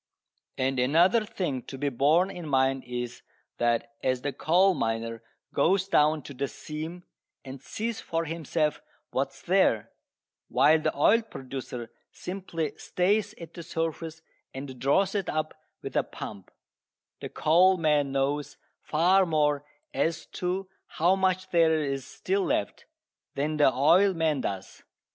[0.57, 3.21] And another thing to be borne in mind is
[3.59, 5.21] that as the coal miner
[5.53, 7.03] goes down to the seam
[7.45, 9.91] and sees for himself what is there,
[10.47, 14.23] while the oil producer simply stays at the surface
[14.55, 15.53] and draws it up
[15.83, 16.49] with a pump,
[17.19, 19.63] the coal man knows far more
[19.93, 22.85] as to how much there is still left
[23.35, 24.81] than the oil man does.